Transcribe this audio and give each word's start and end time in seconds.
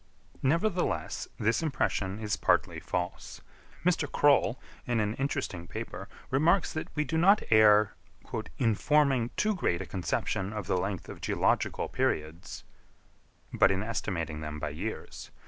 Nevertheless 0.41 1.27
this 1.37 1.61
impression 1.61 2.17
is 2.17 2.35
partly 2.35 2.79
false. 2.79 3.39
Mr. 3.85 4.11
Croll, 4.11 4.59
in 4.87 4.99
an 4.99 5.13
interesting 5.17 5.67
paper, 5.67 6.09
remarks 6.31 6.73
that 6.73 6.87
we 6.95 7.03
do 7.03 7.19
not 7.19 7.43
err 7.51 7.93
"in 8.57 8.73
forming 8.73 9.29
too 9.37 9.53
great 9.53 9.79
a 9.79 9.85
conception 9.85 10.53
of 10.53 10.65
the 10.65 10.75
length 10.79 11.07
of 11.07 11.21
geological 11.21 11.87
periods," 11.87 12.63
but 13.53 13.69
in 13.69 13.83
estimating 13.83 14.41
them 14.41 14.57
by 14.57 14.69
years. 14.69 15.29